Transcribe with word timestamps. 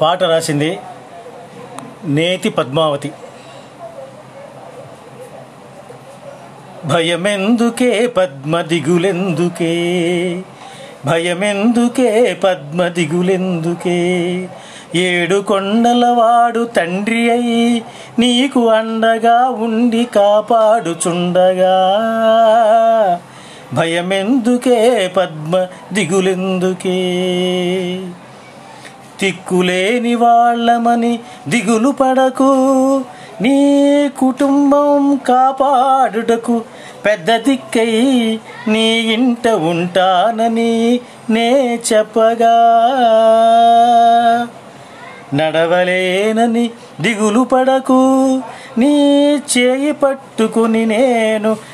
పాట 0.00 0.22
రాసింది 0.22 0.78
నేతి 2.04 2.48
పద్మావతి. 2.48 3.12
భయమెందుకే 6.84 8.06
పద్మ 8.06 8.60
దిగులెందుకే? 8.60 9.74
భయమెందుకే 11.06 12.34
పద్మ 12.34 12.88
దిగులెందుకే? 12.88 14.48
ఏడు 14.94 15.40
కొండలవాడు 15.40 16.64
తండ్రి 16.64 17.30
అయి 17.30 17.82
నీకు 18.18 18.68
అండగా 18.68 19.48
ఉండి 19.48 20.04
కాపాడుచుండగా. 20.04 21.76
భయమెందుకే 23.74 25.08
పద్మ 25.16 25.66
దిగులెందుకే? 25.92 26.98
తిక్కులేని 29.22 30.14
వాళ్ళమని 30.14 31.18
దిగులు 31.48 31.90
పడకు. 31.90 32.50
నీ 33.40 33.54
కుటుంబం 34.18 35.20
కాపాడుటకు 35.28 36.62
పెద్ద 37.06 37.36
దిక్కై 37.36 38.38
నీ 38.68 38.98
ఇంట 38.98 39.48
ఉంటానని 39.48 41.00
నే 41.30 41.78
చెప్పగా. 41.92 42.56
నడవలేనని 45.34 46.70
దిగులు 47.00 47.40
పడకు. 47.40 48.00
నీ 48.78 48.94
చేయి 49.58 49.92
పట్టుకుని 49.92 50.86
నేను 50.86 51.56